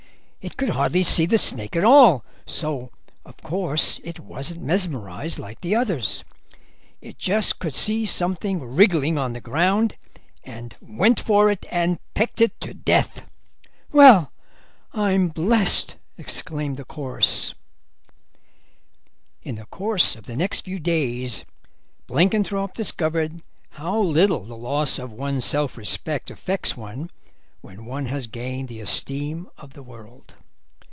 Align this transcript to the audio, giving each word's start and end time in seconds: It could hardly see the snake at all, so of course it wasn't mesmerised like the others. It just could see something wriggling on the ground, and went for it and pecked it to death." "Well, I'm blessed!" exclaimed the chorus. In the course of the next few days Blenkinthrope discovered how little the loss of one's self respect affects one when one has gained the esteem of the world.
It 0.43 0.57
could 0.57 0.69
hardly 0.69 1.03
see 1.03 1.27
the 1.27 1.37
snake 1.37 1.75
at 1.75 1.83
all, 1.83 2.25
so 2.47 2.89
of 3.23 3.37
course 3.43 3.99
it 4.03 4.19
wasn't 4.19 4.63
mesmerised 4.63 5.37
like 5.37 5.61
the 5.61 5.75
others. 5.75 6.23
It 6.99 7.19
just 7.19 7.59
could 7.59 7.75
see 7.75 8.07
something 8.07 8.59
wriggling 8.59 9.19
on 9.19 9.33
the 9.33 9.39
ground, 9.39 9.97
and 10.43 10.75
went 10.81 11.19
for 11.19 11.51
it 11.51 11.67
and 11.69 11.99
pecked 12.15 12.41
it 12.41 12.59
to 12.61 12.73
death." 12.73 13.27
"Well, 13.91 14.31
I'm 14.93 15.27
blessed!" 15.27 15.97
exclaimed 16.17 16.77
the 16.77 16.85
chorus. 16.85 17.53
In 19.43 19.53
the 19.53 19.67
course 19.67 20.15
of 20.15 20.23
the 20.25 20.35
next 20.35 20.65
few 20.65 20.79
days 20.79 21.45
Blenkinthrope 22.07 22.73
discovered 22.73 23.43
how 23.75 23.99
little 23.99 24.43
the 24.43 24.57
loss 24.57 24.97
of 24.97 25.11
one's 25.11 25.45
self 25.45 25.77
respect 25.77 26.31
affects 26.31 26.75
one 26.75 27.11
when 27.63 27.85
one 27.85 28.07
has 28.07 28.25
gained 28.25 28.67
the 28.67 28.79
esteem 28.79 29.47
of 29.55 29.73
the 29.73 29.83
world. 29.83 30.33